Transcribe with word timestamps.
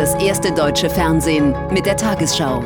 das 0.00 0.14
erste 0.14 0.50
deutsche 0.50 0.88
Fernsehen 0.88 1.54
mit 1.70 1.84
der 1.84 1.94
Tagesschau. 1.94 2.62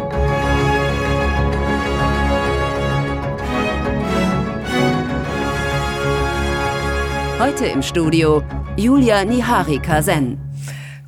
Heute 7.40 7.66
im 7.66 7.82
Studio 7.82 8.44
Julia 8.76 9.24
Niharika-Sen. 9.24 10.38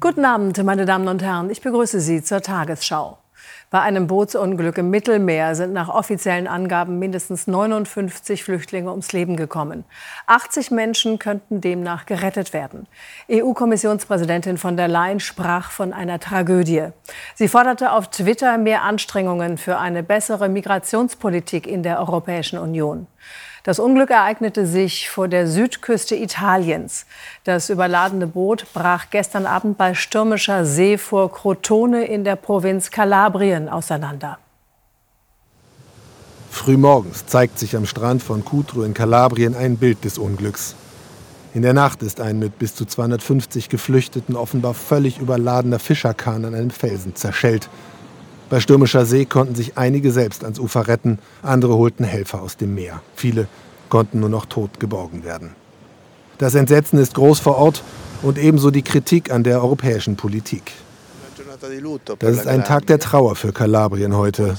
Guten 0.00 0.25
Abend, 0.25 0.61
meine 0.64 0.84
Damen 0.84 1.07
und 1.07 1.22
Herren. 1.22 1.48
Ich 1.48 1.61
begrüße 1.61 2.00
Sie 2.00 2.20
zur 2.25 2.40
Tagesschau. 2.43 3.18
Bei 3.68 3.80
einem 3.80 4.06
Bootsunglück 4.06 4.78
im 4.78 4.90
Mittelmeer 4.90 5.56
sind 5.56 5.72
nach 5.72 5.88
offiziellen 5.88 6.46
Angaben 6.46 7.00
mindestens 7.00 7.48
59 7.48 8.44
Flüchtlinge 8.44 8.90
ums 8.90 9.12
Leben 9.12 9.36
gekommen. 9.36 9.84
80 10.28 10.70
Menschen 10.70 11.18
könnten 11.18 11.60
demnach 11.60 12.06
gerettet 12.06 12.52
werden. 12.52 12.86
EU-Kommissionspräsidentin 13.29 14.57
von 14.57 14.76
der 14.76 14.86
Leyen 14.86 15.18
sprach 15.18 15.72
von 15.72 15.93
einer 15.93 16.21
Tragödie. 16.21 16.90
Sie 17.34 17.48
forderte 17.48 17.90
auf 17.90 18.08
Twitter 18.08 18.57
mehr 18.57 18.82
Anstrengungen 18.82 19.58
für 19.58 19.79
eine 19.79 20.04
bessere 20.04 20.48
Migrationspolitik 20.48 21.66
in 21.66 21.82
der 21.82 21.98
Europäischen 21.98 22.60
Union. 22.60 23.08
Das 23.66 23.80
Unglück 23.80 24.11
ereignete 24.11 24.64
sich 24.64 25.11
vor 25.11 25.26
der 25.26 25.48
Südküste 25.48 26.14
Italiens. 26.14 27.04
Das 27.43 27.68
überladene 27.68 28.29
Boot 28.29 28.64
brach 28.72 29.07
gestern 29.11 29.44
Abend 29.44 29.76
bei 29.76 29.93
stürmischer 29.93 30.64
See 30.64 30.96
vor 30.96 31.32
Crotone 31.32 32.05
in 32.05 32.22
der 32.22 32.36
Provinz 32.36 32.92
Kalabrien 32.92 33.69
auseinander. 33.69 34.38
Frühmorgens 36.52 37.27
zeigt 37.27 37.58
sich 37.58 37.74
am 37.74 37.86
Strand 37.86 38.22
von 38.22 38.44
Cutro 38.44 38.84
in 38.84 38.94
Kalabrien 38.94 39.56
ein 39.56 39.78
Bild 39.78 40.05
des 40.05 40.16
Unglücks. 40.16 40.77
In 41.52 41.62
der 41.62 41.74
Nacht 41.74 42.05
ist 42.05 42.20
ein 42.20 42.38
mit 42.38 42.60
bis 42.60 42.72
zu 42.77 42.84
250 42.84 43.69
Geflüchteten 43.69 44.36
offenbar 44.36 44.74
völlig 44.74 45.19
überladener 45.19 45.80
Fischerkahn 45.80 46.44
an 46.44 46.54
einem 46.54 46.70
Felsen 46.70 47.16
zerschellt. 47.16 47.69
Bei 48.48 48.61
stürmischer 48.61 49.06
See 49.06 49.25
konnten 49.25 49.55
sich 49.55 49.77
einige 49.77 50.12
selbst 50.12 50.44
ans 50.44 50.58
Ufer 50.58 50.86
retten, 50.86 51.19
andere 51.42 51.77
holten 51.77 52.05
Helfer 52.05 52.42
aus 52.42 52.56
dem 52.56 52.75
Meer. 52.75 53.03
Viele 53.14 53.48
konnten 53.88 54.20
nur 54.20 54.28
noch 54.28 54.47
tot 54.47 54.78
geborgen 54.78 55.25
werden. 55.25 55.50
Das 56.38 56.55
Entsetzen 56.55 56.98
ist 56.98 57.14
groß 57.14 57.41
vor 57.41 57.56
Ort 57.56 57.83
und 58.22 58.38
ebenso 58.38 58.70
die 58.70 58.83
Kritik 58.83 59.33
an 59.33 59.42
der 59.42 59.62
europäischen 59.62 60.16
Politik. 60.16 60.72
Das 62.19 62.36
ist 62.36 62.47
ein 62.47 62.64
Tag 62.64 62.86
der 62.86 62.98
Trauer 62.98 63.34
für 63.34 63.53
Kalabrien 63.53 64.14
heute. 64.16 64.56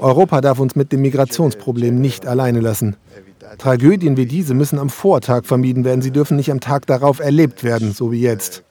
Europa 0.00 0.40
darf 0.40 0.60
uns 0.60 0.76
mit 0.76 0.92
dem 0.92 1.02
Migrationsproblem 1.02 2.00
nicht 2.00 2.26
alleine 2.26 2.60
lassen. 2.60 2.96
Tragödien 3.58 4.16
wie 4.16 4.26
diese 4.26 4.54
müssen 4.54 4.78
am 4.78 4.90
Vortag 4.90 5.44
vermieden 5.44 5.84
werden. 5.84 6.02
Sie 6.02 6.10
dürfen 6.12 6.36
nicht 6.36 6.50
am 6.50 6.60
Tag 6.60 6.86
darauf 6.86 7.18
erlebt 7.18 7.64
werden, 7.64 7.92
so 7.92 8.12
wie 8.12 8.20
jetzt. 8.20 8.62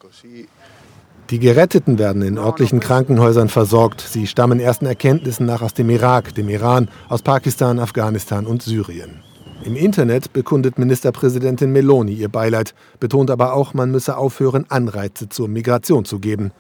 Die 1.32 1.40
Geretteten 1.40 1.98
werden 1.98 2.22
in 2.24 2.38
örtlichen 2.38 2.82
Krankenhäusern 2.82 3.48
versorgt. 3.48 4.02
Sie 4.02 4.28
stammen 4.28 4.60
ersten 4.60 4.86
Erkenntnissen 4.86 5.46
nach 5.46 5.62
aus 5.62 5.74
dem 5.74 5.90
Irak, 5.90 6.36
dem 6.36 6.50
Iran, 6.50 6.90
aus 7.08 7.22
Pakistan, 7.22 7.80
Afghanistan 7.80 8.46
und 8.46 8.62
Syrien. 8.62 9.22
Im 9.64 9.78
Internet 9.78 10.34
bekundet 10.34 10.78
Ministerpräsidentin 10.78 11.72
Meloni 11.72 12.12
ihr 12.16 12.28
Beileid, 12.28 12.76
betont 13.00 13.32
aber 13.32 13.54
auch, 13.54 13.74
man 13.74 13.92
müsse 13.92 14.18
aufhören, 14.18 14.66
Anreize 14.68 15.30
zur 15.30 15.48
Migration 15.48 16.04
zu 16.04 16.20
geben. 16.20 16.52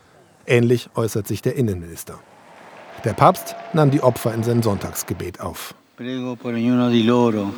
Ähnlich 0.46 0.90
äußert 0.96 1.28
sich 1.28 1.42
der 1.42 1.58
Innenminister. 1.58 2.20
Der 3.04 3.12
Papst 3.12 3.58
nahm 3.74 3.92
die 3.92 4.02
Opfer 4.02 4.34
in 4.34 4.44
sein 4.44 4.64
Sonntagsgebet 4.64 5.42
auf. 5.42 5.76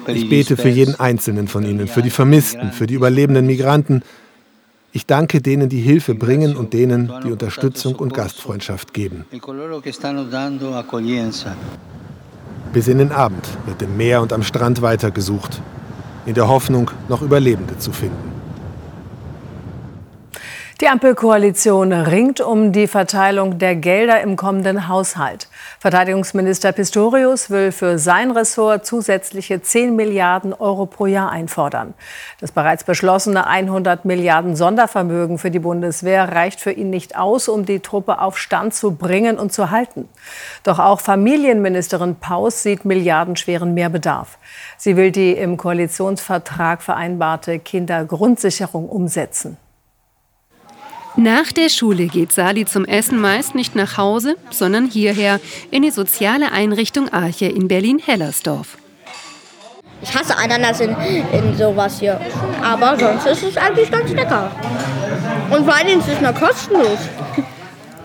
Ich 0.08 0.30
bete 0.30 0.58
für 0.58 0.70
jeden 0.70 1.00
einzelnen 1.00 1.48
von 1.48 1.64
ihnen, 1.64 1.88
für 1.88 2.02
die 2.02 2.10
Vermissten, 2.10 2.72
für 2.72 2.88
die 2.88 2.96
überlebenden 2.96 3.46
Migranten, 3.46 4.02
ich 4.94 5.08
danke 5.08 5.42
denen, 5.42 5.70
die 5.70 5.82
Hilfe 5.82 6.14
bringen 6.14 6.56
und 6.56 6.74
denen, 6.74 7.12
die 7.26 7.32
Unterstützung 7.32 7.96
und 7.96 8.14
Gastfreundschaft 8.14 8.94
geben. 8.94 9.26
Bis 12.72 12.88
in 12.88 12.98
den 13.00 13.12
Abend 13.12 13.48
wird 13.66 13.82
im 13.82 13.98
Meer 13.98 14.22
und 14.22 14.32
am 14.32 14.44
Strand 14.44 14.82
weitergesucht, 14.84 15.62
in 16.28 16.36
der 16.36 16.48
Hoffnung, 16.48 16.92
noch 17.10 17.24
Überlebende 17.24 17.78
zu 17.80 17.92
finden. 17.92 18.32
Die 20.80 20.88
Ampelkoalition 20.88 21.92
ringt 21.94 22.42
um 22.42 22.72
die 22.72 22.88
Verteilung 22.88 23.58
der 23.58 23.76
Gelder 23.76 24.22
im 24.22 24.36
kommenden 24.36 24.88
Haushalt. 24.88 25.48
Verteidigungsminister 25.84 26.72
Pistorius 26.72 27.50
will 27.50 27.74
für 27.74 28.00
sein 28.00 28.32
Ressort 28.32 28.86
zusätzliche 28.86 29.62
10 29.62 29.94
Milliarden 29.94 30.54
Euro 30.54 30.86
pro 30.86 31.08
Jahr 31.08 31.30
einfordern. 31.30 31.94
Das 32.40 32.54
bereits 32.54 32.86
beschlossene 32.86 33.48
100 33.48 34.06
Milliarden 34.06 34.56
Sondervermögen 34.56 35.38
für 35.40 35.52
die 35.52 35.60
Bundeswehr 35.60 36.32
reicht 36.32 36.62
für 36.62 36.72
ihn 36.72 36.90
nicht 36.90 37.18
aus, 37.18 37.50
um 37.50 37.66
die 37.66 37.82
Truppe 37.82 38.22
auf 38.22 38.38
Stand 38.38 38.74
zu 38.74 38.96
bringen 38.96 39.38
und 39.38 39.52
zu 39.52 39.72
halten. 39.72 40.08
Doch 40.64 40.80
auch 40.80 41.02
Familienministerin 41.02 42.16
Paus 42.16 42.64
sieht 42.64 42.86
milliardenschweren 42.86 43.74
Mehrbedarf. 43.74 44.38
Sie 44.78 44.96
will 44.96 45.12
die 45.12 45.34
im 45.34 45.58
Koalitionsvertrag 45.58 46.82
vereinbarte 46.82 47.60
Kindergrundsicherung 47.60 48.88
umsetzen. 48.88 49.58
Nach 51.16 51.52
der 51.52 51.70
Schule 51.70 52.08
geht 52.08 52.32
Sali 52.32 52.66
zum 52.66 52.86
Essen 52.86 53.22
meist 53.22 53.54
nicht 53.54 53.76
nach 53.76 53.98
Hause, 53.98 54.36
sondern 54.50 54.88
hierher 54.88 55.40
in 55.70 55.84
die 55.84 55.92
soziale 55.92 56.52
Einrichtung 56.52 57.10
Arche 57.10 57.46
in 57.46 57.68
Berlin-Hellersdorf. 57.68 58.78
Ich 60.02 60.14
hasse 60.14 60.36
Ananas 60.36 60.82
in, 60.82 60.90
in 61.32 61.56
sowas 61.56 62.00
hier. 62.00 62.20
Aber 62.64 62.98
sonst 62.98 63.28
ist 63.28 63.44
es 63.44 63.58
eigentlich 63.58 63.92
ganz 63.92 64.12
lecker. 64.12 64.52
Und 65.52 65.66
vor 65.66 65.76
allem 65.76 66.00
ist 66.00 66.08
es 66.08 66.20
noch 66.20 66.34
kostenlos. 66.34 67.00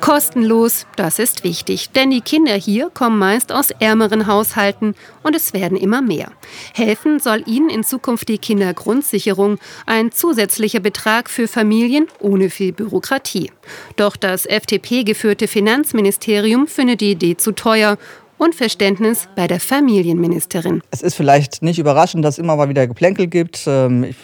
Kostenlos, 0.00 0.86
das 0.96 1.18
ist 1.18 1.44
wichtig, 1.44 1.90
denn 1.90 2.10
die 2.10 2.20
Kinder 2.20 2.54
hier 2.54 2.90
kommen 2.90 3.18
meist 3.18 3.52
aus 3.52 3.70
ärmeren 3.70 4.26
Haushalten 4.26 4.94
und 5.22 5.34
es 5.34 5.52
werden 5.52 5.76
immer 5.76 6.00
mehr. 6.02 6.32
Helfen 6.74 7.18
soll 7.18 7.42
ihnen 7.46 7.68
in 7.68 7.84
Zukunft 7.84 8.28
die 8.28 8.38
Kindergrundsicherung, 8.38 9.58
ein 9.86 10.12
zusätzlicher 10.12 10.80
Betrag 10.80 11.28
für 11.28 11.48
Familien 11.48 12.06
ohne 12.20 12.50
viel 12.50 12.72
Bürokratie. 12.72 13.50
Doch 13.96 14.16
das 14.16 14.46
FDP-geführte 14.46 15.48
Finanzministerium 15.48 16.66
findet 16.66 17.00
die 17.00 17.12
Idee 17.12 17.36
zu 17.36 17.52
teuer 17.52 17.98
Unverständnis 18.38 19.28
bei 19.34 19.48
der 19.48 19.60
Familienministerin. 19.60 20.80
Es 20.90 21.02
ist 21.02 21.14
vielleicht 21.14 21.62
nicht 21.62 21.78
überraschend, 21.78 22.24
dass 22.24 22.36
es 22.36 22.38
immer 22.38 22.56
mal 22.56 22.68
wieder 22.68 22.86
Geplänkel 22.86 23.26
gibt. 23.26 23.64
Ähm, 23.66 24.04
ich 24.04 24.16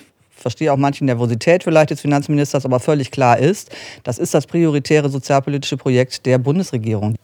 verstehe 0.45 0.71
auch 0.71 0.77
manche 0.77 1.07
Nervosität 1.07 1.65
vielleicht 1.65 1.89
des 1.89 2.03
Finanzministers, 2.03 2.67
aber 2.67 2.81
völlig 2.81 3.11
klar 3.11 3.39
ist, 3.39 3.71
das 4.03 4.19
ist 4.19 4.35
das 4.35 4.47
prioritäre 4.47 5.09
sozialpolitische 5.09 5.79
Projekt 5.79 6.27
der 6.27 6.37
Bundesregierung. 6.37 7.17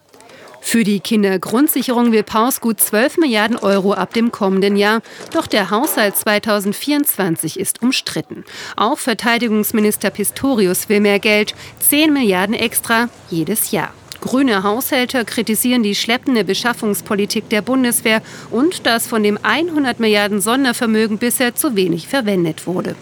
Für 0.62 0.84
die 0.84 1.00
Kindergrundsicherung 1.00 2.12
will 2.12 2.22
Paus 2.22 2.62
gut 2.62 2.80
12 2.80 3.18
Milliarden 3.18 3.58
Euro 3.58 3.92
ab 3.92 4.14
dem 4.14 4.32
kommenden 4.32 4.76
Jahr. 4.76 5.02
Doch 5.34 5.46
der 5.46 5.70
Haushalt 5.70 6.16
2024 6.16 7.60
ist 7.60 7.82
umstritten. 7.82 8.44
Auch 8.76 8.98
Verteidigungsminister 8.98 10.08
Pistorius 10.08 10.88
will 10.88 11.00
mehr 11.00 11.18
Geld, 11.18 11.54
10 11.80 12.12
Milliarden 12.12 12.54
extra 12.54 13.10
jedes 13.28 13.70
Jahr. 13.70 13.92
Grüne 14.22 14.62
Haushälter 14.62 15.24
kritisieren 15.24 15.82
die 15.82 15.94
schleppende 15.94 16.44
Beschaffungspolitik 16.44 17.48
der 17.48 17.62
Bundeswehr 17.62 18.22
und 18.50 18.86
dass 18.86 19.06
von 19.06 19.22
dem 19.22 19.38
100 19.42 19.98
Milliarden 19.98 20.40
Sondervermögen 20.40 21.18
bisher 21.18 21.54
zu 21.54 21.74
wenig 21.74 22.06
verwendet 22.06 22.66
wurde. 22.66 22.96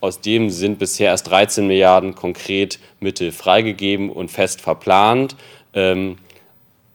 Aus 0.00 0.20
dem 0.20 0.48
sind 0.48 0.78
bisher 0.78 1.10
erst 1.10 1.30
13 1.30 1.66
Milliarden 1.66 2.14
konkret 2.14 2.78
Mittel 3.00 3.32
freigegeben 3.32 4.10
und 4.10 4.30
fest 4.30 4.62
verplant. 4.62 5.36
Ähm, 5.74 6.16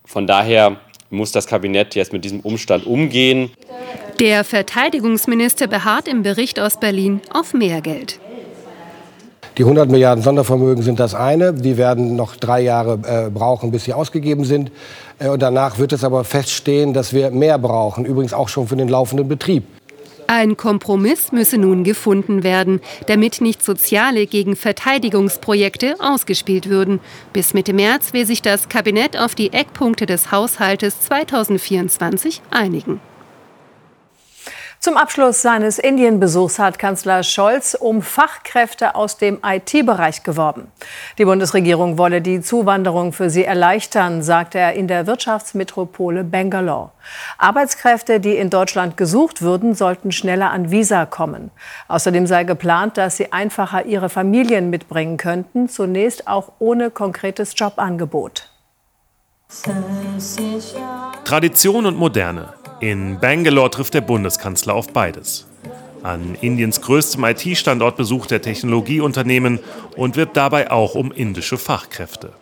von 0.06 0.26
daher 0.26 0.78
muss 1.12 1.32
das 1.32 1.46
Kabinett 1.46 1.94
jetzt 1.94 2.14
mit 2.14 2.26
diesem 2.26 2.40
Umstand 2.40 2.86
umgehen. 2.88 3.52
Der 4.20 4.44
Verteidigungsminister 4.44 5.68
beharrt 5.68 6.08
im 6.08 6.24
Bericht 6.24 6.60
aus 6.60 6.80
Berlin 6.80 7.22
auf 7.32 7.54
mehr 7.54 7.82
Geld. 7.82 8.20
Die 9.58 9.64
100 9.64 9.90
Milliarden 9.90 10.24
Sondervermögen 10.24 10.84
sind 10.84 11.00
das 11.00 11.14
eine. 11.14 11.54
Die 11.54 11.78
werden 11.78 12.16
noch 12.16 12.36
drei 12.36 12.62
Jahre 12.62 13.00
äh, 13.06 13.30
brauchen, 13.30 13.72
bis 13.72 13.86
sie 13.86 13.94
ausgegeben 13.94 14.44
sind. 14.46 14.72
Äh, 15.20 15.30
und 15.30 15.42
danach 15.42 15.78
wird 15.78 15.94
es 15.94 16.04
aber 16.04 16.24
feststehen, 16.24 16.94
dass 16.94 17.14
wir 17.14 17.30
mehr 17.30 17.58
brauchen, 17.58 18.04
übrigens 18.04 18.34
auch 18.34 18.50
schon 18.50 18.68
für 18.68 18.76
den 18.76 18.90
laufenden 18.90 19.28
Betrieb. 19.28 19.64
Ein 20.28 20.58
Kompromiss 20.58 21.32
müsse 21.32 21.58
nun 21.58 21.84
gefunden 21.84 22.44
werden, 22.44 22.82
damit 23.08 23.42
nicht 23.42 23.64
soziale 23.64 24.26
gegen 24.26 24.56
Verteidigungsprojekte 24.56 25.96
ausgespielt 26.00 26.68
würden. 26.68 27.00
Bis 27.32 27.54
Mitte 27.54 27.74
März 27.74 28.14
will 28.14 28.26
sich 28.26 28.42
das 28.42 28.68
Kabinett 28.68 29.18
auf 29.18 29.36
die 29.36 29.54
Eckpunkte 29.54 30.06
des 30.06 30.32
Haushaltes 30.32 31.02
2024 31.02 32.42
einigen. 32.50 33.00
Zum 34.80 34.98
Abschluss 34.98 35.42
seines 35.42 35.80
Indienbesuchs 35.80 36.60
hat 36.60 36.78
Kanzler 36.78 37.24
Scholz 37.24 37.74
um 37.74 38.02
Fachkräfte 38.02 38.94
aus 38.94 39.18
dem 39.18 39.40
IT-Bereich 39.44 40.22
geworben. 40.24 40.72
Die 41.18 41.26
Bundesregierung 41.26 41.98
wolle 41.98 42.22
die 42.22 42.42
Zuwanderung 42.42 43.12
für 43.12 43.30
sie 43.30 43.46
erleichtern, 43.46 44.22
sagte 44.22 44.60
er 44.60 44.74
in 44.74 44.88
der 44.88 45.08
Wirtschaftsmetropole 45.08 46.24
Bangalore. 46.24 46.92
Arbeitskräfte, 47.38 48.20
die 48.20 48.36
in 48.36 48.50
Deutschland 48.50 48.98
gesucht 48.98 49.42
würden, 49.42 49.74
sollten 49.74 50.12
schneller 50.12 50.52
an 50.52 50.70
Visa 50.70 51.06
kommen. 51.06 51.52
Außerdem 51.88 52.28
sei 52.28 52.44
geplant, 52.44 52.98
dass 52.98 53.18
sie 53.18 53.32
einfacher 53.32 53.86
ihre 53.86 54.10
Familien 54.10 54.70
mitbringen 54.70 55.18
könnten, 55.18 55.68
zunächst 55.68 56.28
auch 56.28 56.52
ohne 56.60 56.92
konkretes 56.92 57.54
Jobangebot. 57.58 58.55
Tradition 61.24 61.86
und 61.86 61.98
Moderne. 61.98 62.54
In 62.80 63.20
Bangalore 63.20 63.70
trifft 63.70 63.94
der 63.94 64.02
Bundeskanzler 64.02 64.74
auf 64.74 64.92
beides. 64.92 65.46
An 66.04 66.36
Indiens 66.42 66.82
größtem 66.82 67.24
IT-Standort 67.24 67.96
besucht 67.98 68.32
er 68.32 68.42
Technologieunternehmen 68.42 69.60
und 69.96 70.16
wirbt 70.16 70.38
dabei 70.38 70.72
auch 70.72 70.96
um 70.96 71.12
indische 71.12 71.58
Fachkräfte. 71.58 72.34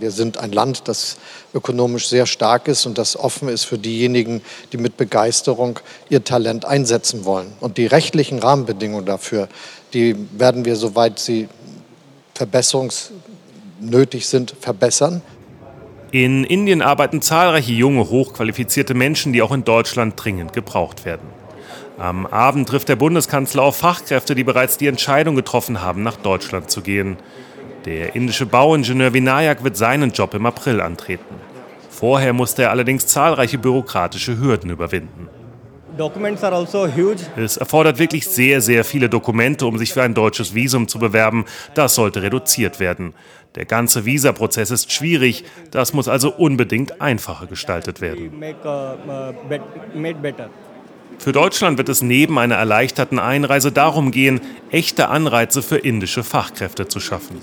Wir 0.00 0.10
sind 0.10 0.38
ein 0.38 0.52
Land, 0.52 0.88
das 0.88 1.18
ökonomisch 1.52 2.08
sehr 2.08 2.24
stark 2.26 2.68
ist 2.68 2.86
und 2.86 2.96
das 2.96 3.16
offen 3.16 3.48
ist 3.48 3.64
für 3.64 3.78
diejenigen, 3.78 4.40
die 4.72 4.78
mit 4.78 4.96
Begeisterung 4.96 5.80
ihr 6.08 6.24
Talent 6.24 6.64
einsetzen 6.64 7.24
wollen. 7.24 7.52
Und 7.60 7.76
die 7.76 7.86
rechtlichen 7.86 8.38
Rahmenbedingungen 8.38 9.04
dafür, 9.04 9.48
die 9.92 10.16
werden 10.32 10.64
wir, 10.64 10.76
soweit 10.76 11.18
sie 11.18 11.48
verbesserungsnötig 12.34 14.26
sind, 14.26 14.54
verbessern. 14.60 15.20
In 16.12 16.44
Indien 16.44 16.82
arbeiten 16.82 17.22
zahlreiche 17.22 17.72
junge, 17.72 18.10
hochqualifizierte 18.10 18.92
Menschen, 18.92 19.32
die 19.32 19.40
auch 19.40 19.50
in 19.50 19.64
Deutschland 19.64 20.12
dringend 20.22 20.52
gebraucht 20.52 21.06
werden. 21.06 21.26
Am 21.96 22.26
Abend 22.26 22.68
trifft 22.68 22.90
der 22.90 22.96
Bundeskanzler 22.96 23.62
auf 23.62 23.78
Fachkräfte, 23.78 24.34
die 24.34 24.44
bereits 24.44 24.76
die 24.76 24.88
Entscheidung 24.88 25.36
getroffen 25.36 25.80
haben, 25.80 26.02
nach 26.02 26.16
Deutschland 26.16 26.70
zu 26.70 26.82
gehen. 26.82 27.16
Der 27.86 28.14
indische 28.14 28.44
Bauingenieur 28.44 29.14
Vinayak 29.14 29.64
wird 29.64 29.78
seinen 29.78 30.10
Job 30.12 30.34
im 30.34 30.44
April 30.44 30.82
antreten. 30.82 31.34
Vorher 31.88 32.34
musste 32.34 32.64
er 32.64 32.72
allerdings 32.72 33.06
zahlreiche 33.06 33.56
bürokratische 33.56 34.38
Hürden 34.38 34.68
überwinden. 34.68 35.30
Also 37.36 37.44
es 37.44 37.56
erfordert 37.58 37.98
wirklich 37.98 38.26
sehr, 38.26 38.62
sehr 38.62 38.84
viele 38.84 39.10
Dokumente, 39.10 39.66
um 39.66 39.76
sich 39.76 39.92
für 39.92 40.02
ein 40.02 40.14
deutsches 40.14 40.54
Visum 40.54 40.88
zu 40.88 40.98
bewerben. 40.98 41.44
Das 41.74 41.94
sollte 41.94 42.22
reduziert 42.22 42.80
werden. 42.80 43.14
Der 43.54 43.66
ganze 43.66 44.06
Visaprozess 44.06 44.70
ist 44.70 44.92
schwierig. 44.92 45.44
Das 45.70 45.92
muss 45.92 46.08
also 46.08 46.32
unbedingt 46.32 47.00
einfacher 47.00 47.46
gestaltet 47.46 48.00
werden. 48.00 48.32
Für 51.18 51.32
Deutschland 51.32 51.78
wird 51.78 51.88
es 51.88 52.02
neben 52.02 52.38
einer 52.38 52.56
erleichterten 52.56 53.18
Einreise 53.18 53.70
darum 53.70 54.10
gehen, 54.10 54.40
echte 54.70 55.08
Anreize 55.08 55.62
für 55.62 55.76
indische 55.76 56.24
Fachkräfte 56.24 56.88
zu 56.88 56.98
schaffen. 56.98 57.36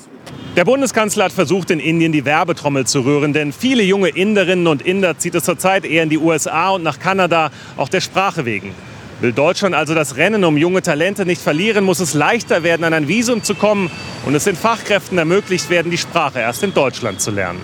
Der 0.56 0.66
Bundeskanzler 0.66 1.26
hat 1.26 1.32
versucht, 1.32 1.70
in 1.72 1.80
Indien 1.80 2.12
die 2.12 2.26
Werbetrommel 2.26 2.86
zu 2.88 3.02
rühren, 3.02 3.32
denn 3.32 3.54
viele 3.54 3.84
junge 3.84 4.10
Inderinnen 4.10 4.68
und 4.68 4.82
Inder 4.82 5.18
zieht 5.18 5.36
es 5.36 5.44
zurzeit 5.44 5.86
eher 5.86 6.04
in 6.04 6.10
die 6.10 6.18
USA 6.18 6.72
und 6.72 6.84
nach 6.84 7.00
Kanada, 7.00 7.52
auch 7.78 7.88
der 7.88 8.02
Sprache 8.02 8.46
wegen. 8.46 8.74
Will 9.22 9.34
Deutschland 9.34 9.76
also 9.76 9.94
das 9.94 10.16
Rennen 10.16 10.46
um 10.46 10.56
junge 10.56 10.82
Talente 10.82 11.26
nicht 11.26 11.42
verlieren, 11.42 11.84
muss 11.84 12.00
es 12.00 12.14
leichter 12.14 12.64
werden, 12.64 12.86
an 12.86 12.94
ein 12.94 13.10
Visum 13.10 13.44
zu 13.44 13.54
kommen 13.54 13.92
und 14.26 14.34
es 14.34 14.46
den 14.46 14.56
Fachkräften 14.56 15.18
ermöglicht 15.18 15.70
werden, 15.70 15.92
die 15.92 15.98
Sprache 15.98 16.40
erst 16.40 16.64
in 16.64 16.74
Deutschland 16.74 17.20
zu 17.20 17.32
lernen. 17.32 17.60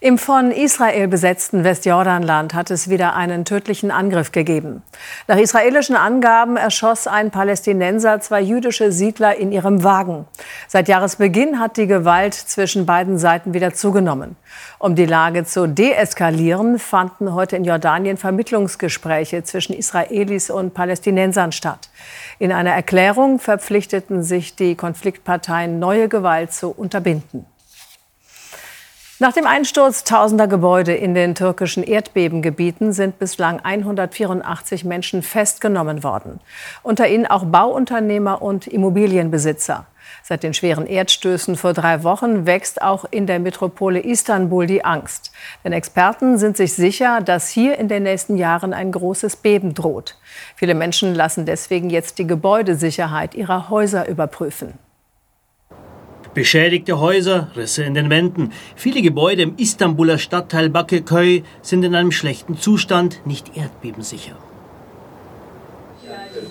Im 0.00 0.16
von 0.16 0.52
Israel 0.52 1.08
besetzten 1.08 1.64
Westjordanland 1.64 2.54
hat 2.54 2.70
es 2.70 2.88
wieder 2.88 3.16
einen 3.16 3.44
tödlichen 3.44 3.90
Angriff 3.90 4.30
gegeben. 4.30 4.84
Nach 5.26 5.36
israelischen 5.36 5.96
Angaben 5.96 6.56
erschoss 6.56 7.08
ein 7.08 7.32
Palästinenser 7.32 8.20
zwei 8.20 8.40
jüdische 8.40 8.92
Siedler 8.92 9.34
in 9.34 9.50
ihrem 9.50 9.82
Wagen. 9.82 10.26
Seit 10.68 10.86
Jahresbeginn 10.86 11.58
hat 11.58 11.76
die 11.76 11.88
Gewalt 11.88 12.34
zwischen 12.34 12.86
beiden 12.86 13.18
Seiten 13.18 13.54
wieder 13.54 13.74
zugenommen. 13.74 14.36
Um 14.78 14.94
die 14.94 15.04
Lage 15.04 15.44
zu 15.44 15.66
deeskalieren, 15.66 16.78
fanden 16.78 17.34
heute 17.34 17.56
in 17.56 17.64
Jordanien 17.64 18.18
Vermittlungsgespräche 18.18 19.42
zwischen 19.42 19.72
Israelis 19.72 20.48
und 20.48 20.74
Palästinensern 20.74 21.50
statt. 21.50 21.90
In 22.38 22.52
einer 22.52 22.70
Erklärung 22.70 23.40
verpflichteten 23.40 24.22
sich 24.22 24.54
die 24.54 24.76
Konfliktparteien, 24.76 25.80
neue 25.80 26.08
Gewalt 26.08 26.52
zu 26.52 26.70
unterbinden. 26.70 27.46
Nach 29.20 29.32
dem 29.32 29.48
Einsturz 29.48 30.04
tausender 30.04 30.46
Gebäude 30.46 30.94
in 30.94 31.12
den 31.12 31.34
türkischen 31.34 31.82
Erdbebengebieten 31.82 32.92
sind 32.92 33.18
bislang 33.18 33.58
184 33.58 34.84
Menschen 34.84 35.24
festgenommen 35.24 36.04
worden. 36.04 36.38
Unter 36.84 37.08
ihnen 37.08 37.26
auch 37.26 37.44
Bauunternehmer 37.44 38.40
und 38.40 38.68
Immobilienbesitzer. 38.68 39.86
Seit 40.22 40.44
den 40.44 40.54
schweren 40.54 40.86
Erdstößen 40.86 41.56
vor 41.56 41.72
drei 41.72 42.04
Wochen 42.04 42.46
wächst 42.46 42.80
auch 42.80 43.06
in 43.10 43.26
der 43.26 43.40
Metropole 43.40 43.98
Istanbul 43.98 44.68
die 44.68 44.84
Angst. 44.84 45.32
Denn 45.64 45.72
Experten 45.72 46.38
sind 46.38 46.56
sich 46.56 46.74
sicher, 46.74 47.20
dass 47.20 47.48
hier 47.48 47.76
in 47.76 47.88
den 47.88 48.04
nächsten 48.04 48.36
Jahren 48.36 48.72
ein 48.72 48.92
großes 48.92 49.34
Beben 49.34 49.74
droht. 49.74 50.16
Viele 50.54 50.76
Menschen 50.76 51.12
lassen 51.16 51.44
deswegen 51.44 51.90
jetzt 51.90 52.20
die 52.20 52.26
Gebäudesicherheit 52.28 53.34
ihrer 53.34 53.68
Häuser 53.68 54.06
überprüfen. 54.06 54.78
Beschädigte 56.38 57.00
Häuser, 57.00 57.50
Risse 57.56 57.82
in 57.82 57.94
den 57.94 58.10
Wänden. 58.10 58.52
Viele 58.76 59.02
Gebäude 59.02 59.42
im 59.42 59.56
Istanbuler 59.56 60.18
Stadtteil 60.18 60.70
Bakırköy 60.70 61.42
sind 61.62 61.82
in 61.82 61.96
einem 61.96 62.12
schlechten 62.12 62.56
Zustand, 62.56 63.26
nicht 63.26 63.56
erdbebensicher. 63.56 64.36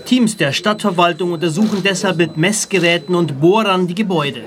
Teams 0.03 0.35
der 0.35 0.51
Stadtverwaltung 0.51 1.31
untersuchen 1.31 1.83
deshalb 1.85 2.17
mit 2.17 2.35
Messgeräten 2.35 3.15
und 3.15 3.39
Bohrern 3.39 3.87
die 3.87 3.95
Gebäude. 3.95 4.41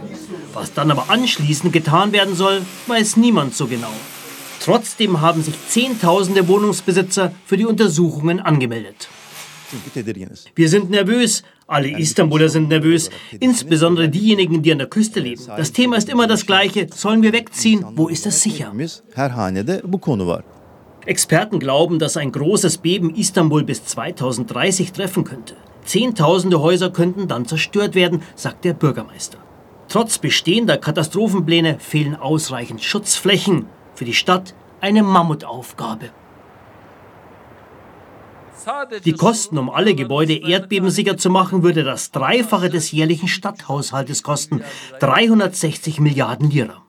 Was 0.52 0.74
dann 0.74 0.90
aber 0.90 1.08
anschließend 1.08 1.72
getan 1.72 2.12
werden 2.12 2.36
soll, 2.36 2.60
weiß 2.86 3.16
niemand 3.16 3.54
so 3.54 3.66
genau. 3.66 3.94
Trotzdem 4.62 5.22
haben 5.22 5.42
sich 5.42 5.54
Zehntausende 5.68 6.48
Wohnungsbesitzer 6.48 7.32
für 7.46 7.56
die 7.56 7.64
Untersuchungen 7.64 8.40
angemeldet. 8.40 9.08
Wir 10.54 10.68
sind 10.68 10.90
nervös, 10.90 11.42
alle 11.66 11.88
Istanbuler 11.98 12.48
sind 12.48 12.68
nervös, 12.68 13.10
insbesondere 13.38 14.08
diejenigen, 14.08 14.62
die 14.62 14.72
an 14.72 14.78
der 14.78 14.88
Küste 14.88 15.20
leben. 15.20 15.42
Das 15.56 15.72
Thema 15.72 15.96
ist 15.96 16.08
immer 16.08 16.26
das 16.26 16.46
gleiche. 16.46 16.88
Sollen 16.92 17.22
wir 17.22 17.32
wegziehen? 17.32 17.84
Wo 17.94 18.08
ist 18.08 18.26
es 18.26 18.42
sicher? 18.42 18.72
Experten 21.06 21.58
glauben, 21.58 21.98
dass 21.98 22.16
ein 22.16 22.32
großes 22.32 22.78
Beben 22.78 23.14
Istanbul 23.14 23.64
bis 23.64 23.84
2030 23.84 24.92
treffen 24.92 25.24
könnte. 25.24 25.56
Zehntausende 25.84 26.60
Häuser 26.60 26.90
könnten 26.90 27.26
dann 27.26 27.46
zerstört 27.46 27.94
werden, 27.94 28.22
sagt 28.34 28.64
der 28.64 28.74
Bürgermeister. 28.74 29.38
Trotz 29.88 30.18
bestehender 30.18 30.76
Katastrophenpläne 30.76 31.78
fehlen 31.80 32.14
ausreichend 32.14 32.82
Schutzflächen. 32.82 33.66
Für 33.94 34.04
die 34.04 34.14
Stadt 34.14 34.54
eine 34.80 35.02
Mammutaufgabe. 35.02 36.10
Die 39.04 39.12
Kosten, 39.12 39.58
um 39.58 39.70
alle 39.70 39.94
Gebäude 39.94 40.34
erdbebensicher 40.34 41.16
zu 41.16 41.30
machen, 41.30 41.62
würde 41.62 41.84
das 41.84 42.10
Dreifache 42.10 42.68
des 42.68 42.92
jährlichen 42.92 43.28
Stadthaushaltes 43.28 44.22
kosten. 44.22 44.62
360 45.00 46.00
Milliarden 46.00 46.50
Lira. 46.50 46.82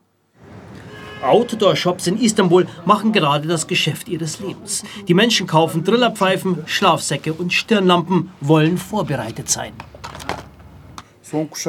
Outdoor-Shops 1.23 2.07
in 2.07 2.17
Istanbul 2.17 2.67
machen 2.85 3.11
gerade 3.11 3.47
das 3.47 3.67
Geschäft 3.67 4.09
ihres 4.09 4.39
Lebens. 4.39 4.83
Die 5.07 5.13
Menschen 5.13 5.47
kaufen 5.47 5.83
Drillerpfeifen, 5.83 6.63
Schlafsäcke 6.65 7.33
und 7.33 7.53
Stirnlampen, 7.53 8.31
wollen 8.41 8.77
vorbereitet 8.77 9.49
sein. 9.49 9.73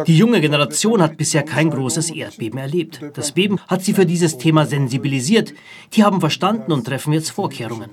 Die 0.06 0.16
junge 0.16 0.40
Generation 0.40 1.00
hat 1.00 1.16
bisher 1.16 1.44
kein 1.44 1.70
großes 1.70 2.10
Erdbeben 2.10 2.58
erlebt. 2.58 3.00
Das 3.14 3.32
Beben 3.32 3.60
hat 3.68 3.84
sie 3.84 3.92
für 3.92 4.06
dieses 4.06 4.36
Thema 4.38 4.66
sensibilisiert. 4.66 5.54
Die 5.92 6.02
haben 6.02 6.20
verstanden 6.20 6.72
und 6.72 6.84
treffen 6.84 7.12
jetzt 7.12 7.30
Vorkehrungen. 7.30 7.90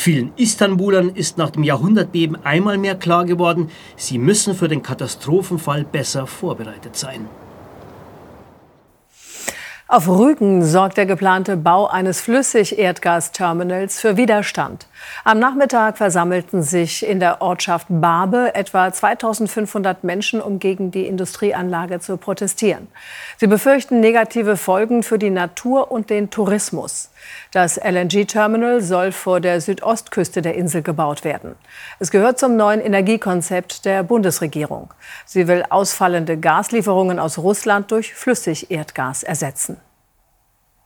Vielen 0.00 0.30
Istanbulern 0.36 1.08
ist 1.08 1.38
nach 1.38 1.50
dem 1.50 1.64
Jahrhundertbeben 1.64 2.38
einmal 2.44 2.78
mehr 2.78 2.94
klar 2.94 3.24
geworden, 3.24 3.68
sie 3.96 4.16
müssen 4.16 4.54
für 4.54 4.68
den 4.68 4.80
Katastrophenfall 4.80 5.82
besser 5.82 6.28
vorbereitet 6.28 6.94
sein. 6.94 7.26
Auf 9.88 10.06
Rügen 10.06 10.64
sorgt 10.64 10.98
der 10.98 11.06
geplante 11.06 11.56
Bau 11.56 11.88
eines 11.88 12.20
Flüssigerdgasterminals 12.20 13.98
für 13.98 14.16
Widerstand. 14.16 14.86
Am 15.24 15.38
Nachmittag 15.38 15.98
versammelten 15.98 16.62
sich 16.62 17.06
in 17.06 17.20
der 17.20 17.42
Ortschaft 17.42 17.86
Barbe 17.88 18.54
etwa 18.54 18.92
2500 18.92 20.04
Menschen, 20.04 20.40
um 20.40 20.58
gegen 20.58 20.90
die 20.90 21.06
Industrieanlage 21.06 22.00
zu 22.00 22.16
protestieren. 22.16 22.88
Sie 23.36 23.46
befürchten 23.46 24.00
negative 24.00 24.56
Folgen 24.56 25.02
für 25.02 25.18
die 25.18 25.30
Natur 25.30 25.90
und 25.90 26.10
den 26.10 26.30
Tourismus. 26.30 27.10
Das 27.52 27.76
LNG-Terminal 27.76 28.80
soll 28.80 29.12
vor 29.12 29.40
der 29.40 29.60
Südostküste 29.60 30.42
der 30.42 30.54
Insel 30.54 30.82
gebaut 30.82 31.24
werden. 31.24 31.54
Es 31.98 32.10
gehört 32.10 32.38
zum 32.38 32.56
neuen 32.56 32.80
Energiekonzept 32.80 33.84
der 33.84 34.02
Bundesregierung. 34.02 34.92
Sie 35.24 35.48
will 35.48 35.64
ausfallende 35.68 36.36
Gaslieferungen 36.36 37.18
aus 37.18 37.38
Russland 37.38 37.90
durch 37.90 38.14
Flüssigerdgas 38.14 39.22
ersetzen. 39.22 39.78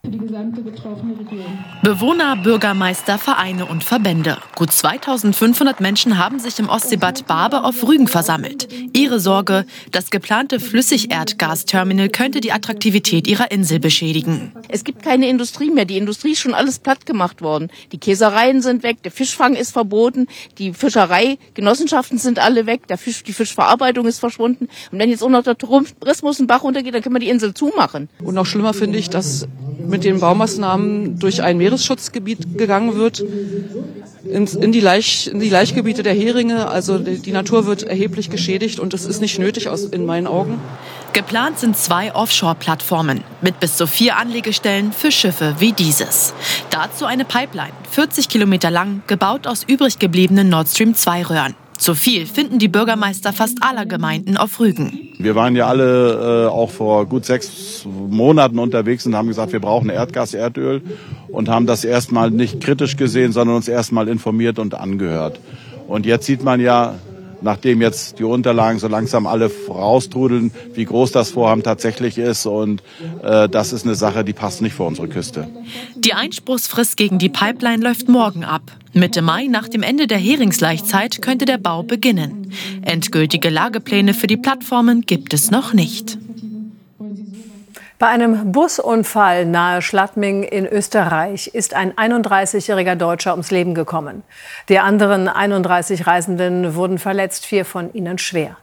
Für 0.05 0.11
die 0.11 0.17
gesamte 0.17 0.59
betroffene 0.59 1.17
Region. 1.17 1.63
Bewohner, 1.81 2.35
Bürgermeister, 2.35 3.17
Vereine 3.17 3.65
und 3.65 3.85
Verbände. 3.85 4.37
Gut 4.53 4.69
2500 4.69 5.79
Menschen 5.79 6.17
haben 6.17 6.39
sich 6.39 6.59
im 6.59 6.67
Ostseebad 6.67 7.25
Barbe 7.25 7.63
auf 7.63 7.87
Rügen 7.87 8.09
versammelt. 8.09 8.67
Ihre 8.91 9.21
Sorge, 9.21 9.65
das 9.93 10.11
geplante 10.11 10.59
Flüssigerdgasterminal 10.59 12.09
könnte 12.09 12.41
die 12.41 12.51
Attraktivität 12.51 13.29
ihrer 13.29 13.49
Insel 13.49 13.79
beschädigen. 13.79 14.51
Es 14.67 14.83
gibt 14.83 15.03
keine 15.03 15.29
Industrie 15.29 15.71
mehr. 15.71 15.85
Die 15.85 15.95
Industrie 15.95 16.33
ist 16.33 16.39
schon 16.39 16.53
alles 16.53 16.79
platt 16.79 17.05
gemacht 17.05 17.41
worden. 17.41 17.69
Die 17.93 17.97
Käsereien 17.97 18.61
sind 18.61 18.83
weg, 18.83 19.03
der 19.03 19.11
Fischfang 19.11 19.55
ist 19.55 19.71
verboten, 19.71 20.27
die 20.57 20.73
Fischereigenossenschaften 20.73 22.17
sind 22.17 22.39
alle 22.39 22.65
weg, 22.65 22.87
der 22.87 22.97
Fisch, 22.97 23.23
die 23.23 23.31
Fischverarbeitung 23.31 24.05
ist 24.05 24.19
verschwunden. 24.19 24.67
Und 24.91 24.99
wenn 24.99 25.09
jetzt 25.09 25.23
auch 25.23 25.29
noch 25.29 25.43
der 25.43 25.57
Tourismus 25.57 26.39
einen 26.39 26.47
Bach 26.47 26.63
runtergeht, 26.63 26.93
dann 26.93 27.01
können 27.01 27.15
wir 27.15 27.21
die 27.21 27.29
Insel 27.29 27.53
zumachen. 27.53 28.09
Und 28.21 28.35
noch 28.35 28.45
schlimmer 28.45 28.73
finde 28.73 28.99
ich, 28.99 29.09
dass 29.09 29.47
mit 29.93 30.03
den 30.03 30.19
Baumaßnahmen 30.19 31.19
durch 31.19 31.43
ein 31.43 31.57
Meeresschutzgebiet 31.57 32.57
gegangen 32.57 32.95
wird, 32.95 33.23
ins, 34.25 34.55
in, 34.55 34.71
die 34.71 34.79
Laich, 34.79 35.29
in 35.31 35.39
die 35.39 35.49
Laichgebiete 35.49 36.01
der 36.01 36.15
Heringe. 36.15 36.67
Also 36.67 36.97
die, 36.97 37.19
die 37.19 37.31
Natur 37.31 37.67
wird 37.67 37.83
erheblich 37.83 38.31
geschädigt 38.31 38.79
und 38.79 38.93
das 38.93 39.05
ist 39.05 39.21
nicht 39.21 39.37
nötig 39.37 39.69
aus, 39.69 39.83
in 39.83 40.07
meinen 40.07 40.25
Augen. 40.25 40.59
Geplant 41.13 41.59
sind 41.59 41.77
zwei 41.77 42.13
Offshore-Plattformen 42.15 43.23
mit 43.41 43.59
bis 43.59 43.77
zu 43.77 43.85
vier 43.85 44.17
Anlegestellen 44.17 44.91
für 44.93 45.11
Schiffe 45.11 45.55
wie 45.59 45.73
dieses. 45.73 46.33
Dazu 46.71 47.05
eine 47.05 47.23
Pipeline, 47.23 47.73
40 47.91 48.29
Kilometer 48.29 48.71
lang, 48.71 49.03
gebaut 49.05 49.45
aus 49.45 49.63
übrig 49.63 49.99
gebliebenen 49.99 50.49
Nord 50.49 50.69
Stream 50.69 50.95
2 50.95 51.23
Röhren. 51.23 51.62
Zu 51.83 51.95
viel 51.95 52.27
finden 52.27 52.59
die 52.59 52.69
Bürgermeister 52.69 53.33
fast 53.33 53.57
aller 53.61 53.85
Gemeinden 53.85 54.37
auf 54.37 54.57
Rügen. 54.61 55.09
Wir 55.19 55.35
waren 55.35 55.53
ja 55.53 55.67
alle 55.67 56.45
äh, 56.45 56.47
auch 56.47 56.69
vor 56.69 57.05
gut 57.07 57.25
sechs 57.25 57.85
Monaten 57.85 58.57
unterwegs 58.57 59.05
und 59.05 59.17
haben 59.17 59.27
gesagt, 59.27 59.51
wir 59.51 59.59
brauchen 59.59 59.89
Erdgas, 59.89 60.33
Erdöl 60.33 60.81
und 61.27 61.49
haben 61.49 61.65
das 61.65 61.83
erstmal 61.83 62.31
nicht 62.31 62.61
kritisch 62.61 62.95
gesehen, 62.95 63.33
sondern 63.33 63.57
uns 63.57 63.67
erstmal 63.67 64.07
informiert 64.07 64.59
und 64.59 64.75
angehört. 64.75 65.41
Und 65.89 66.05
jetzt 66.05 66.25
sieht 66.25 66.41
man 66.41 66.61
ja, 66.61 66.95
nachdem 67.43 67.81
jetzt 67.81 68.19
die 68.19 68.23
Unterlagen 68.23 68.79
so 68.79 68.87
langsam 68.87 69.27
alle 69.27 69.51
raustrudeln, 69.69 70.51
wie 70.73 70.85
groß 70.85 71.11
das 71.11 71.31
Vorhaben 71.31 71.63
tatsächlich 71.63 72.17
ist. 72.17 72.45
Und 72.45 72.81
äh, 73.21 73.47
das 73.49 73.73
ist 73.73 73.85
eine 73.85 73.95
Sache, 73.95 74.23
die 74.23 74.33
passt 74.33 74.61
nicht 74.61 74.73
vor 74.73 74.87
unsere 74.87 75.07
Küste. 75.07 75.47
Die 75.95 76.13
Einspruchsfrist 76.13 76.97
gegen 76.97 77.19
die 77.19 77.29
Pipeline 77.29 77.83
läuft 77.83 78.09
morgen 78.09 78.43
ab. 78.43 78.71
Mitte 78.93 79.21
Mai, 79.21 79.47
nach 79.47 79.67
dem 79.67 79.83
Ende 79.83 80.07
der 80.07 80.19
Heringslaichzeit, 80.19 81.21
könnte 81.21 81.45
der 81.45 81.57
Bau 81.57 81.83
beginnen. 81.83 82.51
Endgültige 82.83 83.49
Lagepläne 83.49 84.13
für 84.13 84.27
die 84.27 84.37
Plattformen 84.37 85.01
gibt 85.01 85.33
es 85.33 85.51
noch 85.51 85.73
nicht. 85.73 86.17
Bei 87.99 88.07
einem 88.07 88.51
Busunfall 88.51 89.45
nahe 89.45 89.81
Schladming 89.81 90.43
in 90.43 90.65
Österreich 90.65 91.47
ist 91.47 91.75
ein 91.75 91.93
31-jähriger 91.93 92.95
Deutscher 92.95 93.31
ums 93.31 93.51
Leben 93.51 93.75
gekommen. 93.75 94.23
Die 94.67 94.79
anderen 94.79 95.27
31 95.27 96.07
Reisenden 96.07 96.75
wurden 96.75 96.97
verletzt, 96.97 97.45
vier 97.45 97.65
von 97.65 97.93
ihnen 97.93 98.17
schwer. 98.17 98.57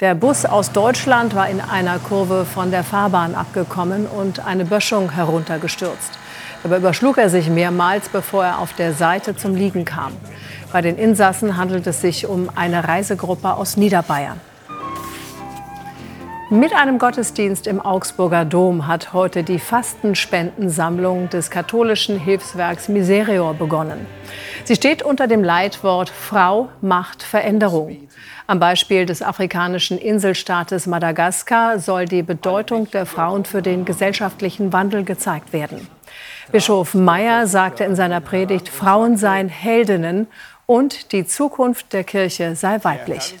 Der 0.00 0.16
Bus 0.16 0.44
aus 0.44 0.72
Deutschland 0.72 1.34
war 1.34 1.48
in 1.48 1.60
einer 1.60 2.00
Kurve 2.00 2.44
von 2.44 2.72
der 2.72 2.82
Fahrbahn 2.82 3.36
abgekommen 3.36 4.06
und 4.06 4.44
eine 4.44 4.64
Böschung 4.64 5.12
heruntergestürzt. 5.12 6.18
Dabei 6.64 6.78
überschlug 6.78 7.18
er 7.18 7.30
sich 7.30 7.48
mehrmals, 7.48 8.08
bevor 8.08 8.44
er 8.44 8.58
auf 8.58 8.72
der 8.72 8.94
Seite 8.94 9.36
zum 9.36 9.54
Liegen 9.54 9.84
kam. 9.84 10.12
Bei 10.72 10.80
den 10.80 10.98
Insassen 10.98 11.56
handelt 11.56 11.86
es 11.86 12.00
sich 12.00 12.26
um 12.26 12.50
eine 12.54 12.86
Reisegruppe 12.86 13.54
aus 13.54 13.76
Niederbayern. 13.76 14.40
Mit 16.52 16.74
einem 16.74 16.98
Gottesdienst 16.98 17.66
im 17.66 17.80
Augsburger 17.80 18.44
Dom 18.44 18.86
hat 18.86 19.14
heute 19.14 19.42
die 19.42 19.58
Fastenspendensammlung 19.58 21.30
des 21.30 21.50
katholischen 21.50 22.18
Hilfswerks 22.18 22.88
Miserior 22.88 23.54
begonnen. 23.54 24.06
Sie 24.64 24.74
steht 24.74 25.02
unter 25.02 25.28
dem 25.28 25.42
Leitwort 25.42 26.10
Frau 26.10 26.68
macht 26.82 27.22
Veränderung. 27.22 28.06
Am 28.46 28.60
Beispiel 28.60 29.06
des 29.06 29.22
afrikanischen 29.22 29.96
Inselstaates 29.96 30.86
Madagaskar 30.86 31.78
soll 31.78 32.04
die 32.04 32.22
Bedeutung 32.22 32.90
der 32.90 33.06
Frauen 33.06 33.46
für 33.46 33.62
den 33.62 33.86
gesellschaftlichen 33.86 34.74
Wandel 34.74 35.04
gezeigt 35.04 35.54
werden. 35.54 35.88
Bischof 36.50 36.92
Meyer 36.92 37.46
sagte 37.46 37.84
in 37.84 37.96
seiner 37.96 38.20
Predigt, 38.20 38.68
Frauen 38.68 39.16
seien 39.16 39.48
Heldinnen 39.48 40.26
und 40.66 41.12
die 41.12 41.26
Zukunft 41.26 41.94
der 41.94 42.04
Kirche 42.04 42.56
sei 42.56 42.78
weiblich. 42.82 43.36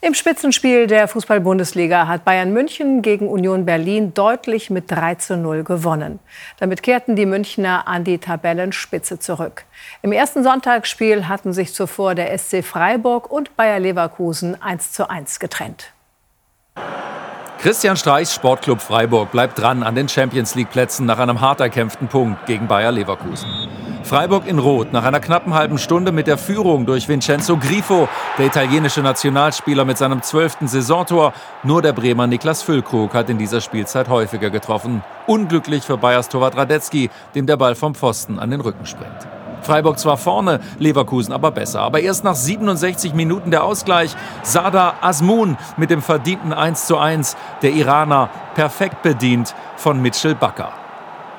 Im 0.00 0.14
Spitzenspiel 0.14 0.86
der 0.86 1.08
Fußball-Bundesliga 1.08 2.06
hat 2.06 2.24
Bayern 2.24 2.52
München 2.52 3.02
gegen 3.02 3.28
Union 3.28 3.64
Berlin 3.64 4.14
deutlich 4.14 4.70
mit 4.70 4.88
3 4.92 5.16
zu 5.16 5.36
0 5.36 5.64
gewonnen. 5.64 6.20
Damit 6.60 6.84
kehrten 6.84 7.16
die 7.16 7.26
Münchner 7.26 7.88
an 7.88 8.04
die 8.04 8.18
Tabellenspitze 8.18 9.18
zurück. 9.18 9.64
Im 10.02 10.12
ersten 10.12 10.44
Sonntagsspiel 10.44 11.26
hatten 11.26 11.52
sich 11.52 11.74
zuvor 11.74 12.14
der 12.14 12.38
SC 12.38 12.62
Freiburg 12.62 13.28
und 13.28 13.56
Bayer 13.56 13.80
Leverkusen 13.80 14.62
1 14.62 14.92
zu 14.92 15.10
1 15.10 15.40
getrennt. 15.40 15.92
Christian 17.58 17.96
Streichs 17.96 18.32
Sportclub 18.32 18.80
Freiburg 18.80 19.32
bleibt 19.32 19.58
dran 19.58 19.82
an 19.82 19.96
den 19.96 20.08
Champions 20.08 20.54
League 20.54 20.70
Plätzen 20.70 21.06
nach 21.06 21.18
einem 21.18 21.40
hart 21.40 21.58
erkämpften 21.58 22.06
Punkt 22.06 22.46
gegen 22.46 22.68
Bayer 22.68 22.92
Leverkusen. 22.92 23.48
Freiburg 24.08 24.46
in 24.46 24.58
Rot 24.58 24.94
nach 24.94 25.04
einer 25.04 25.20
knappen 25.20 25.52
halben 25.52 25.76
Stunde 25.76 26.12
mit 26.12 26.26
der 26.26 26.38
Führung 26.38 26.86
durch 26.86 27.10
Vincenzo 27.10 27.58
Grifo, 27.58 28.08
der 28.38 28.46
italienische 28.46 29.02
Nationalspieler 29.02 29.84
mit 29.84 29.98
seinem 29.98 30.22
zwölften 30.22 30.66
Saisontor. 30.66 31.34
Nur 31.62 31.82
der 31.82 31.92
Bremer 31.92 32.26
Niklas 32.26 32.62
Füllkrug 32.62 33.12
hat 33.12 33.28
in 33.28 33.36
dieser 33.36 33.60
Spielzeit 33.60 34.08
häufiger 34.08 34.48
getroffen. 34.48 35.04
Unglücklich 35.26 35.84
für 35.84 35.98
Bayers 35.98 36.30
Torwart 36.30 36.56
Radetzky, 36.56 37.10
dem 37.34 37.44
der 37.46 37.58
Ball 37.58 37.74
vom 37.74 37.94
Pfosten 37.94 38.38
an 38.38 38.50
den 38.50 38.62
Rücken 38.62 38.86
springt. 38.86 39.28
Freiburg 39.60 39.98
zwar 39.98 40.16
vorne, 40.16 40.60
Leverkusen 40.78 41.34
aber 41.34 41.50
besser. 41.50 41.82
Aber 41.82 42.00
erst 42.00 42.24
nach 42.24 42.34
67 42.34 43.12
Minuten 43.12 43.50
der 43.50 43.62
Ausgleich. 43.62 44.16
Sada 44.42 44.94
Asmun 45.02 45.58
mit 45.76 45.90
dem 45.90 46.00
verdienten 46.00 46.54
1 46.54 46.86
zu 46.86 46.96
1. 46.96 47.36
Der 47.60 47.72
Iraner 47.72 48.30
perfekt 48.54 49.02
bedient 49.02 49.54
von 49.76 50.00
Mitchell 50.00 50.34
Bakker. 50.34 50.72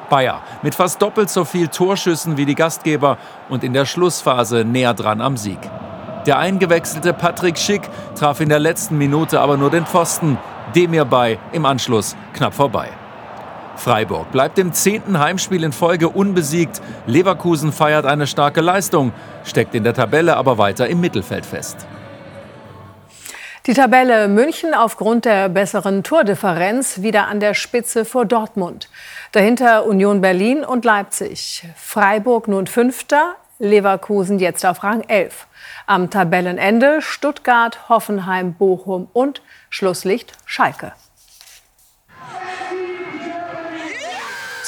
Bayer 0.10 0.42
mit 0.62 0.76
fast 0.76 1.02
doppelt 1.02 1.30
so 1.30 1.46
viel 1.46 1.68
Torschüssen 1.68 2.38
wie 2.38 2.46
die 2.46 2.56
Gastgeber 2.56 3.18
und 3.50 3.64
in 3.64 3.74
der 3.74 3.86
Schlussphase 3.86 4.66
näher 4.66 4.94
dran 4.94 5.22
am 5.22 5.38
Sieg. 5.38 5.60
Der 6.26 6.38
eingewechselte 6.38 7.14
Patrick 7.14 7.58
Schick 7.58 7.90
traf 8.16 8.42
in 8.42 8.50
der 8.50 8.60
letzten 8.60 8.98
Minute 8.98 9.40
aber 9.40 9.58
nur 9.58 9.70
den 9.70 9.86
Pfosten, 9.86 10.38
dem 10.76 10.94
ihr 10.94 11.06
bei 11.06 11.40
im 11.52 11.66
Anschluss 11.66 12.16
knapp 12.34 12.54
vorbei. 12.54 12.90
Freiburg 13.78 14.32
bleibt 14.32 14.60
im 14.60 14.74
zehnten 14.74 15.20
Heimspiel 15.20 15.64
in 15.64 15.72
Folge 15.72 16.10
unbesiegt. 16.10 16.82
Leverkusen 17.08 17.72
feiert 17.72 18.06
eine 18.06 18.28
starke 18.28 18.60
Leistung, 18.60 19.14
steckt 19.46 19.74
in 19.74 19.86
der 19.86 19.94
Tabelle 19.94 20.36
aber 20.36 20.58
weiter 20.58 20.88
im 20.88 21.00
Mittelfeld 21.00 21.46
fest. 21.46 21.88
Die 23.70 23.76
Tabelle 23.76 24.28
München 24.28 24.74
aufgrund 24.74 25.26
der 25.26 25.48
besseren 25.48 26.02
Tordifferenz 26.02 27.04
wieder 27.04 27.28
an 27.28 27.40
der 27.40 27.54
Spitze 27.54 28.04
vor 28.04 28.26
Dortmund. 28.26 28.90
Dahinter 29.32 29.86
Union 29.86 30.22
Berlin 30.22 30.64
und 30.66 30.86
Leipzig. 30.86 31.64
Freiburg 31.76 32.48
nun 32.48 32.66
Fünfter, 32.66 33.36
Leverkusen 33.60 34.40
jetzt 34.40 34.66
auf 34.66 34.84
Rang 34.84 35.02
11. 35.02 35.46
Am 35.86 36.10
Tabellenende 36.10 37.04
Stuttgart, 37.04 37.90
Hoffenheim, 37.90 38.56
Bochum 38.56 39.08
und 39.14 39.44
Schlusslicht 39.70 40.34
Schalke. 40.48 40.94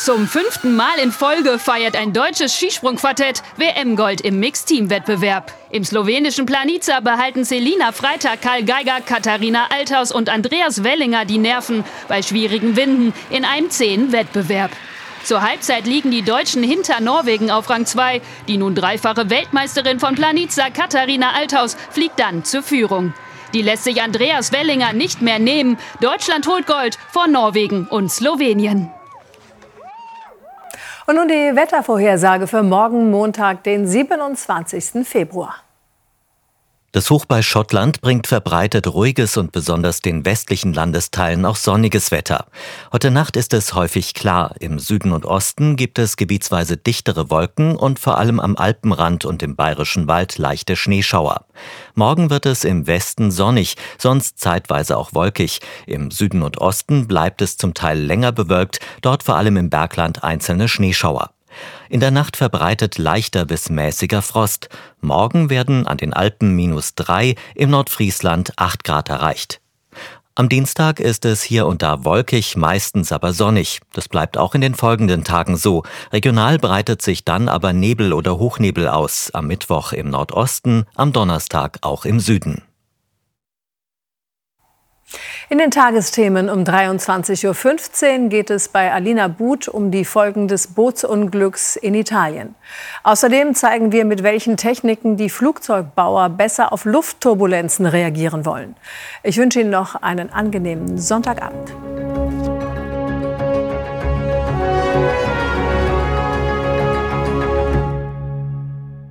Zum 0.03 0.27
fünften 0.27 0.75
Mal 0.75 0.98
in 0.98 1.12
Folge 1.12 1.60
feiert 1.60 1.96
ein 1.96 2.12
deutsches 2.12 2.55
Skisprungquartett 2.58 3.43
WM-Gold 3.58 4.22
im 4.22 4.39
Mixteam-Wettbewerb. 4.39 5.53
Im 5.70 5.84
slowenischen 5.84 6.48
Planica 6.48 7.01
behalten 7.01 7.43
Selina 7.43 7.91
Freitag, 7.91 8.41
Karl 8.41 8.63
Geiger, 8.63 9.01
Katharina 9.05 9.67
Althaus 9.70 10.12
und 10.12 10.27
Andreas 10.27 10.84
Wellinger 10.84 11.25
die 11.25 11.38
Nerven 11.38 11.84
bei 12.08 12.24
schwierigen 12.24 12.75
Winden 12.75 13.13
in 13.29 13.46
einem 13.46 13.70
zähen 13.70 14.12
Wettbewerb. 14.12 14.72
Zur 15.24 15.43
Halbzeit 15.43 15.86
liegen 15.86 16.10
die 16.10 16.24
Deutschen 16.24 16.63
hinter 16.63 17.00
Norwegen 17.00 17.51
auf 17.51 17.70
Rang 17.70 17.86
2. 17.86 18.24
Die 18.48 18.58
nun 18.58 18.74
dreifache 18.74 19.29
Weltmeisterin 19.29 20.00
von 20.00 20.15
Planica, 20.15 20.72
Katharina 20.72 21.34
Althaus, 21.34 21.77
fliegt 21.91 22.20
dann 22.20 22.43
zur 22.43 22.63
Führung. 22.63 23.13
Die 23.53 23.62
lässt 23.62 23.84
sich 23.84 24.01
Andreas 24.01 24.51
Wellinger 24.51 24.93
nicht 24.93 25.22
mehr 25.22 25.38
nehmen. 25.38 25.77
Deutschland 26.00 26.48
holt 26.48 26.65
Gold 26.65 26.98
vor 27.12 27.27
Norwegen 27.27 27.86
und 27.86 28.12
Slowenien. 28.12 28.91
Und 31.12 31.18
nun 31.18 31.27
die 31.27 31.53
Wettervorhersage 31.58 32.48
für 32.48 32.63
morgen 32.63 33.12
Montag, 33.12 33.65
den 33.65 33.86
27. 33.86 35.06
Februar. 35.06 35.56
Das 36.93 37.10
Hoch 37.10 37.24
bei 37.24 37.41
Schottland 37.41 38.01
bringt 38.01 38.27
verbreitet 38.27 38.86
ruhiges 38.86 39.38
und 39.38 39.53
besonders 39.53 40.01
den 40.01 40.25
westlichen 40.25 40.74
Landesteilen 40.74 41.45
auch 41.45 41.55
sonniges 41.55 42.12
Wetter. 42.12 42.48
Heute 42.91 43.12
Nacht 43.12 43.38
ist 43.38 43.53
es 43.53 43.74
häufig 43.74 44.13
klar. 44.13 44.55
Im 44.60 44.77
Süden 44.77 45.13
und 45.13 45.25
Osten 45.25 45.77
gibt 45.77 46.00
es 46.00 46.17
gebietsweise 46.17 46.75
dichtere 46.75 47.29
Wolken 47.29 47.77
und 47.77 47.98
vor 47.98 48.17
allem 48.17 48.41
am 48.41 48.57
Alpenrand 48.57 49.24
und 49.24 49.41
im 49.41 49.55
bayerischen 49.55 50.10
Wald 50.10 50.38
leichte 50.38 50.75
Schneeschauer. 50.75 51.45
Morgen 51.95 52.29
wird 52.29 52.45
es 52.45 52.65
im 52.65 52.88
Westen 52.88 53.31
sonnig, 53.31 53.77
sonst 53.98 54.39
zeitweise 54.39 54.98
auch 54.98 55.13
wolkig. 55.13 55.62
Im 55.88 56.12
Süden 56.12 56.43
und 56.43 56.57
Osten 56.57 57.07
bleibt 57.07 57.41
es 57.41 57.55
zum 57.55 57.74
Teil 57.74 58.01
länger 58.01 58.33
bewölkt, 58.33 58.81
dort 59.01 59.24
vor 59.24 59.38
allem 59.38 59.55
im 59.55 59.69
Bergland 59.69 60.25
einzelne 60.25 60.67
Schneeschauer. 60.67 61.29
In 61.91 62.00
der 62.00 62.12
Nacht 62.12 62.38
verbreitet 62.38 62.98
leichter 62.98 63.43
bis 63.43 63.69
mäßiger 63.69 64.21
Frost. 64.21 64.69
Morgen 65.01 65.50
werden 65.50 65.86
an 65.86 65.98
den 65.98 66.13
Alpen 66.13 66.55
minus 66.55 66.95
drei, 66.95 67.36
im 67.53 67.69
Nordfriesland 67.71 68.53
acht 68.55 68.86
Grad 68.86 69.10
erreicht. 69.10 69.60
Am 70.33 70.48
Dienstag 70.48 71.01
ist 71.01 71.25
es 71.25 71.43
hier 71.43 71.67
und 71.67 71.81
da 71.81 72.05
wolkig, 72.05 72.55
meistens 72.55 73.12
aber 73.12 73.33
sonnig. 73.33 73.81
Das 73.91 74.07
bleibt 74.07 74.38
auch 74.38 74.55
in 74.55 74.62
den 74.62 74.74
folgenden 74.74 75.25
Tagen 75.25 75.57
so. 75.57 75.83
Regional 76.13 76.60
breitet 76.60 77.01
sich 77.01 77.25
dann 77.25 77.50
aber 77.50 77.74
Nebel 77.74 78.13
oder 78.13 78.39
Hochnebel 78.39 78.88
aus. 78.88 79.29
Am 79.33 79.48
Mittwoch 79.48 79.91
im 79.91 80.12
Nordosten, 80.12 80.86
am 80.95 81.12
Donnerstag 81.12 81.79
auch 81.81 82.05
im 82.05 82.21
Süden. 82.21 82.63
In 85.51 85.58
den 85.58 85.70
Tagesthemen 85.70 86.50
um 86.50 86.63
23.15 86.63 88.24
Uhr 88.24 88.29
geht 88.29 88.50
es 88.50 88.70
bei 88.70 88.89
Alina 88.89 89.27
But 89.27 89.67
um 89.67 89.91
die 89.91 90.05
Folgen 90.05 90.48
des 90.48 90.67
Bootsunglücks 90.67 91.75
in 91.75 91.93
Italien. 91.93 92.55
Außerdem 93.03 93.53
zeigen 93.53 93.91
wir, 93.91 94.05
mit 94.05 94.24
welchen 94.24 94.55
Techniken 94.55 95.17
die 95.17 95.29
Flugzeugbauer 95.29 96.29
besser 96.29 96.72
auf 96.72 96.86
Luftturbulenzen 96.86 97.86
reagieren 97.86 98.46
wollen. 98.46 98.77
Ich 99.24 99.36
wünsche 99.36 99.60
Ihnen 99.60 99.72
noch 99.72 99.96
einen 99.96 100.31
angenehmen 100.31 100.98
Sonntagabend. 100.98 101.74